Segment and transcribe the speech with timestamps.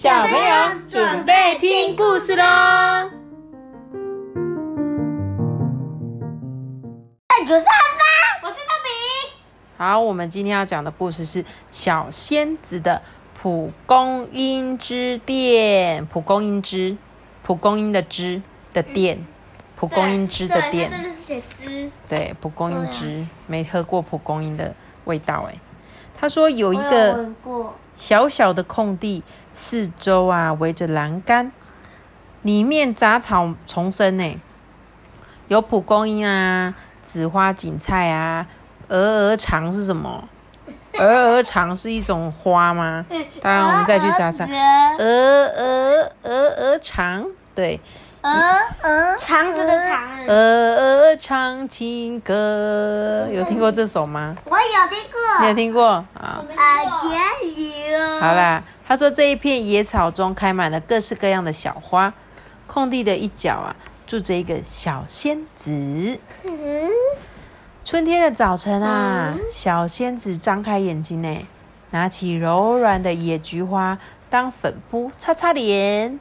[0.00, 0.38] 小朋友
[0.86, 2.44] 准备听故事喽！
[2.44, 3.10] 我
[7.44, 7.58] 是大
[8.84, 8.92] 饼。
[9.76, 13.02] 好，我们今天要讲的故事是小仙子的
[13.42, 16.06] 蒲公英之店。
[16.06, 16.96] 蒲公英之，
[17.42, 18.40] 蒲公英的之
[18.72, 19.26] 的店，
[19.74, 20.88] 蒲公英枝的店。
[20.88, 21.90] 对，真的是写枝。
[22.08, 24.72] 对，蒲公英枝，没喝过蒲公英的
[25.06, 25.58] 味道哎。
[26.16, 27.28] 他说有一个。
[27.98, 29.24] 小小的空地，
[29.58, 31.50] 四周啊围着栏杆，
[32.42, 34.40] 里面杂草丛生呢，
[35.48, 36.72] 有蒲公英啊、
[37.02, 38.46] 紫花锦菜啊、
[38.86, 40.28] 鹅鹅肠是什么？
[40.94, 43.04] 鹅鹅肠是一种花吗？
[43.42, 44.46] 当然，我们再去查查。
[44.46, 47.80] 鹅鹅鹅鹅鹅肠，对，
[48.22, 50.24] 鹅鹅肠子的肠。
[50.28, 54.36] 鹅鹅唱情歌，有听过这首吗？
[54.44, 55.18] 我有听过。
[55.40, 55.84] 你有听过
[56.14, 56.44] 啊？
[58.20, 62.14] 好啦，他说这一片野草中开满了各式各样的小花，
[62.66, 63.76] 空地的一角啊，
[64.06, 65.70] 住着一个小仙子。
[66.44, 66.88] 嗯，
[67.84, 71.46] 春天的早晨啊，小仙子张开眼睛呢，
[71.90, 73.98] 拿起柔软的野菊花
[74.30, 76.18] 当粉扑擦擦脸，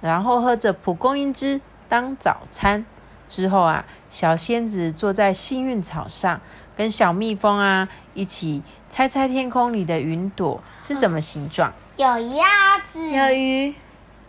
[0.00, 2.86] 然后喝着蒲公英汁当早餐。
[3.28, 6.40] 之后啊，小仙子坐在幸运草上，
[6.78, 11.72] 跟小蜜蜂啊一起猜猜天空里的云朵是什么形状。
[11.96, 13.74] 有鸭子，有鱼，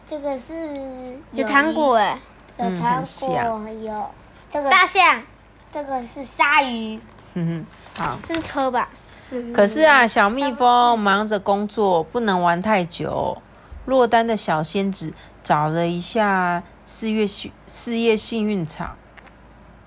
[0.09, 2.19] 这个是有糖果哎，
[2.57, 4.09] 嗯有糖很像果，有
[4.51, 5.21] 这个大象，
[5.71, 6.99] 这个是鲨鱼。
[7.35, 7.65] 哼哼，
[8.01, 8.17] 好。
[8.23, 8.89] 这是车吧？
[9.53, 13.39] 可是啊，小蜜蜂忙着工作，不能玩太久。
[13.85, 15.13] 落单的小仙子
[15.43, 18.95] 找了一下四月幸四叶幸运草，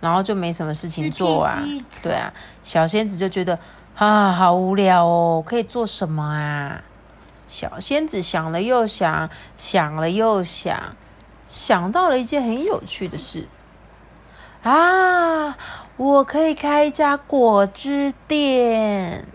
[0.03, 1.63] 然后就没什么事情做啊。
[2.03, 2.31] 对啊，
[2.63, 3.59] 小仙子就觉得
[3.97, 6.83] 啊，好无聊哦，可以做什么啊？
[7.49, 10.97] 小仙子想了又想，想了又想，
[11.47, 13.49] 想到了一件很有趣的事
[14.63, 15.57] 啊！
[15.99, 19.27] 我可以开一家果汁店。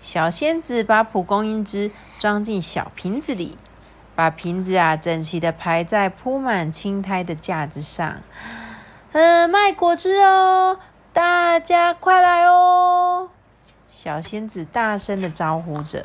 [0.00, 3.58] 小仙子把蒲公英汁装进小瓶子里，
[4.14, 8.16] 把瓶子啊整齐的排在铺满青苔的架子上。
[9.14, 10.76] 呃，卖果汁哦，
[11.12, 13.28] 大家快来哦！
[13.86, 16.04] 小仙子大声的招呼着。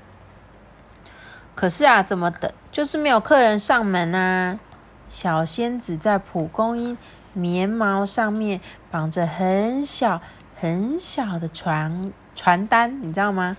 [1.56, 4.60] 可是啊，怎么等就是没有客人上门啊？
[5.08, 6.96] 小仙子在蒲公英
[7.34, 8.62] 棉毛上面
[8.92, 10.22] 绑着很小
[10.62, 13.58] 很小的传传单，你知道吗？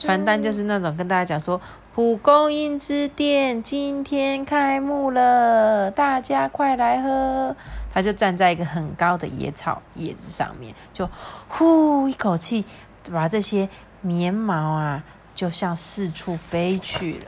[0.00, 1.60] 传单就是那种跟大家讲说，
[1.94, 7.54] 蒲公英之店今天开幕了，大家快来喝。
[7.92, 11.08] 他就站在一个很高的野草叶子上面，就
[11.48, 12.64] 呼一口气，
[13.12, 13.68] 把这些
[14.00, 15.04] 棉毛啊，
[15.34, 17.26] 就向四处飞去了。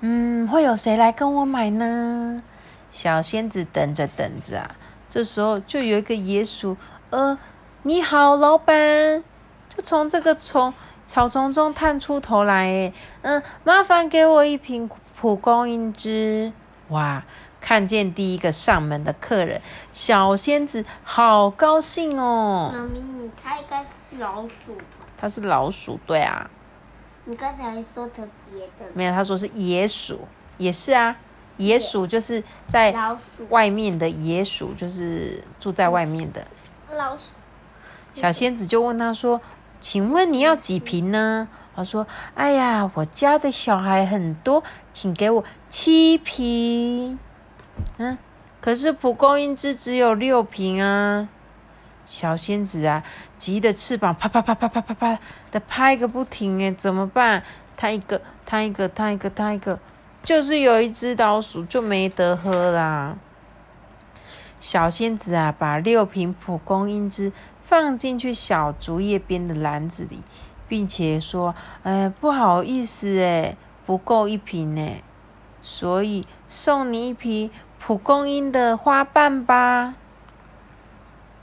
[0.00, 2.42] 嗯，会有谁来跟我买呢？
[2.90, 4.70] 小仙子等着等着啊，
[5.08, 6.76] 这时候就有一个野鼠，
[7.10, 7.38] 呃，
[7.82, 9.22] 你好，老板，
[9.68, 10.72] 就从这个丛
[11.04, 12.92] 草丛中探出头来，
[13.22, 16.52] 嗯，麻烦给我一瓶蒲公英汁。
[16.88, 17.22] 哇，
[17.60, 19.60] 看见第一个上门的客人，
[19.92, 22.70] 小仙子好高兴哦。
[22.72, 25.06] 妈咪，你猜应该是老鼠吧？
[25.16, 26.50] 它是老鼠，对啊，
[27.26, 30.26] 你刚才说的别的没有，他说是野鼠，
[30.58, 31.16] 也是啊，
[31.58, 32.94] 野鼠就是在。
[33.48, 36.46] 外面的野鼠，就是住在外面的。
[36.96, 37.34] 老鼠，
[38.12, 39.40] 小仙子就问他说
[39.80, 44.62] ：“请问你要几瓶呢？”他说：“哎呀，我家的小孩很多，
[44.92, 47.18] 请给我七瓶。”
[47.98, 48.16] 嗯，
[48.60, 51.28] 可是蒲公英汁只有六瓶啊！
[52.06, 53.04] 小仙子啊，
[53.38, 55.18] 急得翅膀啪啪啪啪啪啪啪
[55.50, 57.42] 的拍个不停，哎，怎么办？
[57.76, 59.78] 他一个，他一个，他一个，他一个，
[60.24, 63.16] 就是有一只老鼠就没得喝啦。
[64.58, 70.20] 小仙子啊，把六瓶蒲公英汁放进去小竹叶边的篮子里，
[70.66, 71.54] 并且说
[71.84, 73.56] ：“哎，不好意思，哎，
[73.86, 74.96] 不够一瓶呢，
[75.62, 77.50] 所以送你一瓶
[77.80, 79.94] 蒲公英的花瓣吧。”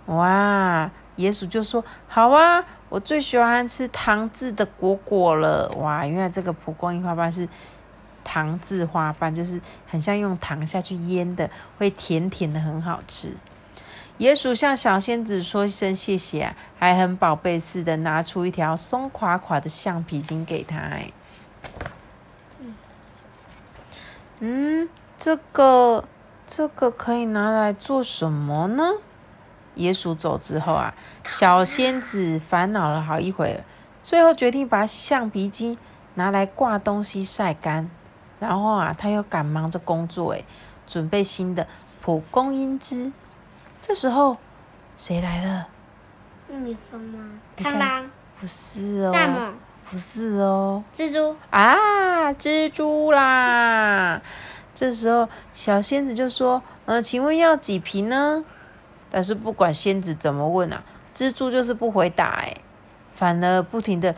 [0.07, 0.89] 哇！
[1.17, 6.05] 野鼠就说：“好啊，我最喜欢吃糖渍的果果了。”哇！
[6.05, 7.49] 原来这个蒲公英花瓣是
[8.23, 13.35] 糖渍花瓣，就是很像用糖下去腌的，会甜甜的，很好吃。
[14.17, 20.77] 野鼠向小仙子说一声谢谢啊，还很宝贝似的拿出一条松垮垮的橡皮筋给他。
[20.77, 21.11] 哎，
[24.39, 24.87] 嗯，
[25.17, 26.05] 这个
[26.47, 28.83] 这个可以拿来做什么呢？
[29.75, 30.93] 野鼠走之后啊，
[31.25, 33.63] 小仙子烦恼了好一会儿，
[34.01, 35.77] 最后决定把橡皮筋
[36.15, 37.89] 拿来挂东西晒干。
[38.39, 40.43] 然后啊，他又赶忙着工作，哎，
[40.87, 41.67] 准备新的
[42.01, 43.11] 蒲公英枝。
[43.81, 44.37] 这时候，
[44.95, 45.67] 谁来了？
[46.47, 47.39] 蜜蜂吗？
[47.57, 48.09] 螳螂、
[48.39, 49.53] 不是哦，蚱蜢、
[49.89, 54.21] 不是哦，蜘蛛，啊，蜘蛛啦！
[54.79, 58.45] 这时候，小仙子就说：“呃，请问要几瓶呢？”
[59.09, 60.83] 但是不管仙子怎么问啊，
[61.15, 62.55] 蜘蛛就是不回答，哎，
[63.11, 64.13] 反而不停的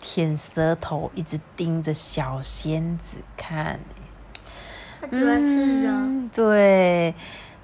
[0.00, 3.78] 舔舌头，一直盯着小仙子看。
[5.02, 5.90] 他喜欢吃肉。
[5.90, 7.14] 嗯，对，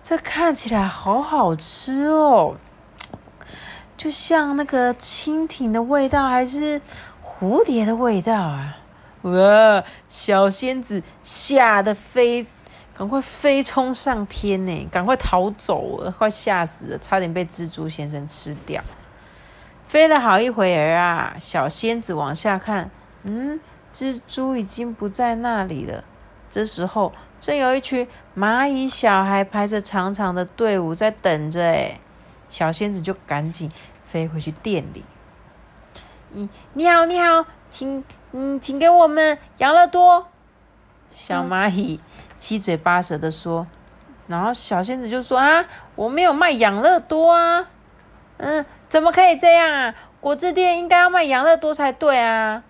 [0.02, 2.56] 这看起来好好吃哦，
[3.96, 6.82] 就像那个蜻蜓的味道，还是
[7.24, 8.76] 蝴蝶的味道啊！
[9.22, 12.46] 哇，小仙子吓得飞，
[12.94, 18.82] 赶快飞冲上天呢，赶快逃走了，快吓死了，差点被蜘蛛先生吃掉。
[19.86, 22.90] 飞了好一会儿啊，小仙子往下看，
[23.22, 23.58] 嗯，
[23.92, 26.04] 蜘蛛已经不在那里了。
[26.50, 28.06] 这时候，正有一群
[28.36, 31.98] 蚂蚁小孩排着长长的队伍在等着，哎，
[32.48, 33.70] 小仙子就赶紧
[34.06, 35.04] 飞回去店里。
[36.30, 40.26] 你你好，你好，请嗯，请给我们养乐多。
[41.08, 42.00] 小蚂蚁
[42.38, 43.66] 七嘴八舌的说，
[44.26, 47.66] 然后小仙子就说啊，我没有卖养乐多啊，
[48.36, 49.94] 嗯，怎么可以这样啊？
[50.20, 52.62] 果汁店应该要卖养乐多才对啊，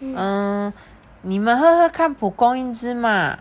[0.00, 0.72] 嗯。
[1.24, 3.38] 你们喝喝看蒲公英汁嘛，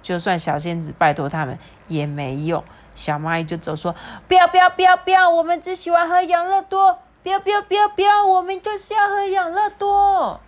[0.00, 1.58] 就算小仙子拜托他们
[1.88, 2.62] 也没用。
[2.94, 3.92] 小蚂蚁就走说
[4.28, 7.00] ：“不要不要不要不要，我们只喜欢喝养乐多！
[7.28, 10.40] 不要不要不要不要，我们就是要喝养乐多。”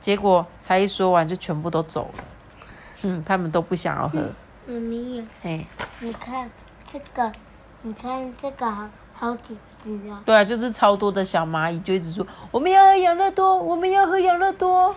[0.00, 2.24] 结果才一说完，就全部都走了。
[3.02, 4.18] 哼，他们都不想要喝。
[4.66, 5.66] 妈咪，哎，
[6.00, 6.50] 你看
[6.92, 7.32] 这个，
[7.82, 10.22] 你看这个好好几只啊。
[10.26, 14.94] 对啊，就是超多的小蚂蚁就一直说：“我们要喝养乐多，我们要喝养乐多。”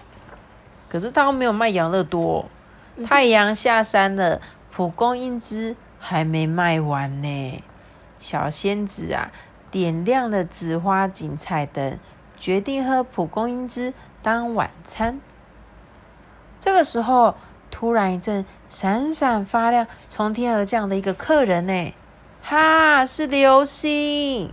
[0.89, 2.45] 可是他又没有卖养乐多，
[3.05, 7.63] 太阳下山了，蒲公英汁还没卖完呢。
[8.19, 9.31] 小仙子啊，
[9.69, 11.99] 点亮了紫花锦彩灯，
[12.37, 15.19] 决定喝蒲公英汁当晚餐。
[16.59, 17.35] 这个时候，
[17.69, 21.93] 突然一阵闪闪发亮、从天而降的一个客人呢，
[22.41, 24.51] 哈，是流星。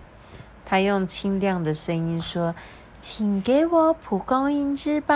[0.65, 2.55] 他用清亮的声音说
[2.99, 5.15] ：“请给我蒲公英汁吧。”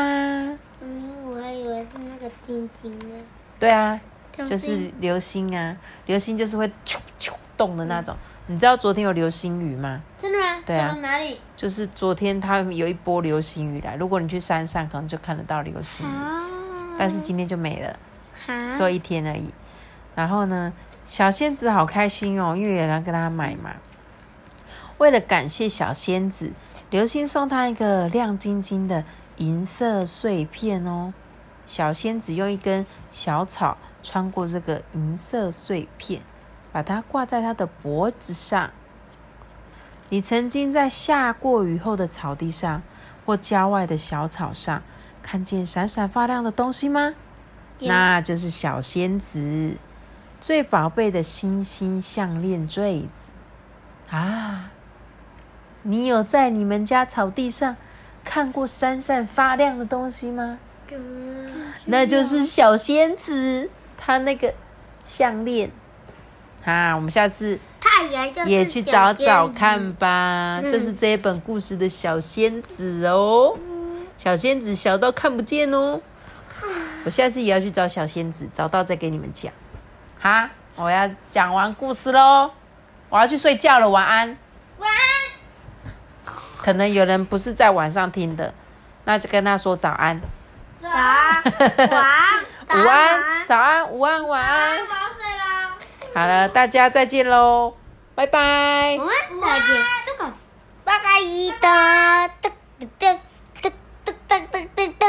[0.80, 3.16] 嗯，我还以为是那个晶晶呢。
[3.58, 4.00] 对啊，
[4.46, 8.14] 就是流星啊，流星就是会啾啾动的那种。
[8.50, 10.00] 你知道昨天有流星雨吗？
[10.22, 10.62] 真的吗？
[10.64, 11.38] 对啊哪里？
[11.54, 16.46] 就是昨天它有一波流星雨来，如果你去山上，可能就看得到流星雨，啊，
[16.98, 17.98] 但是今天就没了，
[18.46, 19.52] 哈只有一天而已。
[20.14, 20.72] 然后呢，
[21.04, 23.70] 小仙子好开心哦，因为有人跟他买嘛。
[24.96, 26.50] 为了感谢小仙子，
[26.88, 29.04] 流星送他一个亮晶晶的
[29.36, 31.12] 银色碎片哦。
[31.66, 36.22] 小仙子用一根小草穿过这个银色碎片，
[36.73, 38.70] 把它挂在他的脖子上。
[40.09, 42.82] 你曾经在下过雨后的草地上
[43.26, 44.82] 或郊外的小草上
[45.23, 47.15] 看见闪闪发亮的东西吗？
[47.81, 49.76] 那就是小仙子
[50.41, 53.31] 最宝贝的星星项链坠子
[54.11, 54.70] 啊！
[55.82, 57.77] 你有在你们家草地上
[58.25, 60.58] 看过闪闪发亮的东西吗？
[61.84, 64.55] 那就是小仙子她那个
[65.03, 65.70] 项链
[66.69, 66.94] 啊！
[66.94, 67.58] 我们下次
[68.44, 73.56] 也去找找看吧，就是这一本故事的小仙子哦。
[74.19, 76.01] 小仙子小到看不见哦。
[77.05, 79.51] 我下次也要去找小仙子，找到再给你们讲。
[80.20, 82.51] 哈，我要讲完故事喽，
[83.08, 84.37] 我要去睡觉了，晚安。
[84.79, 84.98] 晚安。
[86.58, 88.53] 可能有人不是在晚上听的，
[89.05, 90.20] 那就跟他说早安、
[90.82, 91.43] 早安，
[91.89, 95.07] 晚安，午安、早安、午安、晚安。
[96.19, 97.77] 好了，大家再见喽，
[98.17, 99.05] 拜拜我。
[99.05, 100.29] 们再见，这个
[100.82, 101.69] 拜拜的
[102.43, 105.06] 噔噔噔噔噔噔噔噔噔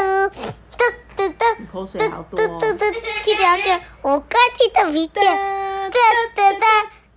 [0.78, 1.44] 噔噔噔。
[1.74, 2.60] 口水好多哦。
[2.62, 5.24] 噔噔噔，记得要跟我哥记得皮件。
[5.24, 5.98] 噔噔
[6.36, 6.70] 噔噔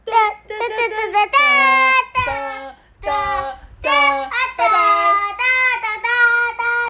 [0.07, 0.11] 噔
[0.49, 1.37] 噔噔噔噔噔
[2.15, 2.25] 噔。
[3.03, 3.09] 哒
[3.83, 3.91] 哒